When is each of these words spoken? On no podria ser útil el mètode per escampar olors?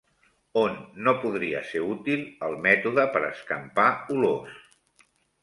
On 0.59 0.77
no 1.07 1.13
podria 1.25 1.61
ser 1.73 1.81
útil 1.89 2.23
el 2.49 2.57
mètode 2.65 3.07
per 3.19 3.23
escampar 3.29 3.87
olors? 4.19 4.59